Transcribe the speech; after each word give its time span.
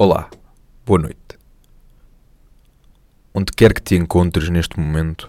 Olá, 0.00 0.30
boa 0.86 1.00
noite. 1.00 1.36
Onde 3.34 3.50
quer 3.50 3.74
que 3.74 3.82
te 3.82 3.96
encontres 3.96 4.48
neste 4.48 4.78
momento, 4.78 5.28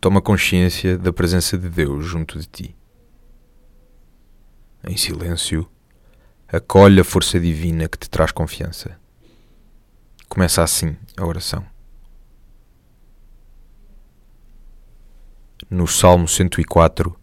toma 0.00 0.20
consciência 0.20 0.98
da 0.98 1.12
presença 1.12 1.56
de 1.56 1.68
Deus 1.68 2.04
junto 2.04 2.40
de 2.40 2.46
ti. 2.46 2.76
Em 4.82 4.96
silêncio, 4.96 5.70
acolhe 6.48 7.00
a 7.00 7.04
força 7.04 7.38
divina 7.38 7.88
que 7.88 7.96
te 7.96 8.10
traz 8.10 8.32
confiança. 8.32 8.98
Começa 10.28 10.60
assim 10.60 10.96
a 11.16 11.24
oração. 11.24 11.64
No 15.70 15.86
Salmo 15.86 16.26
104, 16.26 17.16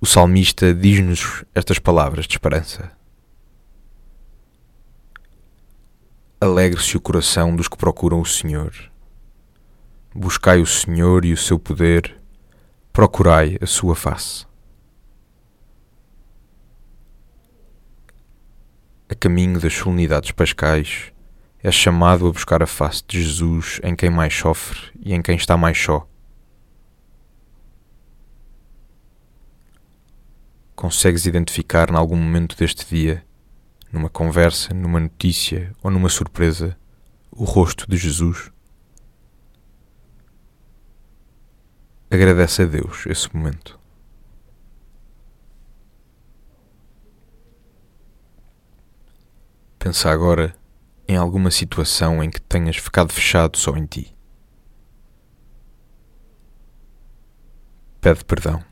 o 0.00 0.06
salmista 0.06 0.74
diz-nos 0.74 1.44
estas 1.54 1.78
palavras 1.78 2.26
de 2.26 2.34
esperança. 2.34 3.00
Alegre-se 6.42 6.96
o 6.96 7.00
coração 7.00 7.54
dos 7.54 7.68
que 7.68 7.76
procuram 7.76 8.20
o 8.20 8.26
Senhor. 8.26 8.74
Buscai 10.12 10.60
o 10.60 10.66
Senhor 10.66 11.24
e 11.24 11.32
o 11.32 11.36
seu 11.36 11.56
poder, 11.56 12.20
procurai 12.92 13.56
a 13.60 13.66
sua 13.66 13.94
face. 13.94 14.44
A 19.08 19.14
caminho 19.14 19.60
das 19.60 19.72
solenidades 19.72 20.32
pascais, 20.32 21.12
é 21.62 21.70
chamado 21.70 22.26
a 22.26 22.32
buscar 22.32 22.60
a 22.60 22.66
face 22.66 23.04
de 23.06 23.22
Jesus 23.22 23.80
em 23.84 23.94
quem 23.94 24.10
mais 24.10 24.34
sofre 24.34 24.90
e 24.98 25.14
em 25.14 25.22
quem 25.22 25.36
está 25.36 25.56
mais 25.56 25.78
só. 25.78 26.08
Consegues 30.74 31.24
identificar 31.24 31.88
em 31.88 31.94
algum 31.94 32.16
momento 32.16 32.56
deste 32.56 32.84
dia 32.92 33.24
numa 33.92 34.08
conversa, 34.08 34.72
numa 34.72 34.98
notícia 34.98 35.72
ou 35.82 35.90
numa 35.90 36.08
surpresa, 36.08 36.76
o 37.30 37.44
rosto 37.44 37.88
de 37.88 37.96
Jesus? 37.96 38.50
Agradece 42.10 42.62
a 42.62 42.66
Deus 42.66 43.06
esse 43.06 43.34
momento. 43.34 43.78
Pensa 49.78 50.10
agora 50.10 50.54
em 51.08 51.16
alguma 51.16 51.50
situação 51.50 52.22
em 52.22 52.30
que 52.30 52.40
tenhas 52.40 52.76
ficado 52.76 53.12
fechado 53.12 53.58
só 53.58 53.76
em 53.76 53.84
ti. 53.84 54.14
Pede 58.00 58.24
perdão. 58.24 58.71